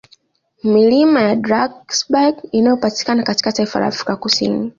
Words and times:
Milima 0.63 1.21
ya 1.21 1.35
Drankesberg 1.35 2.35
Inayopatikana 2.51 3.23
katika 3.23 3.51
taifa 3.51 3.79
la 3.79 3.85
Afrika 3.87 4.15
Kusini 4.15 4.69